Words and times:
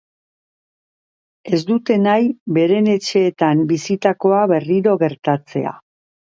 Ez 1.57 1.59
dute 1.67 1.99
nahi 2.07 2.33
beren 2.57 2.91
etxeetan 2.95 3.63
bizitakoa 3.75 4.43
berriro 4.57 4.99
gertatzea. 5.07 5.79